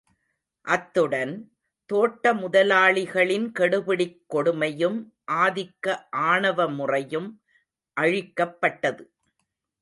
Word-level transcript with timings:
அத்துடன், 0.65 1.33
தோட்ட 1.85 2.33
முதலாளிகளின் 2.33 3.45
கெடுபிடிக் 3.59 4.21
கொடுமையும் 4.29 4.97
ஆதிக்க 5.31 5.95
ஆணவமுறையும் 6.11 7.29
அழிக்கப்பட்டது. 8.01 9.05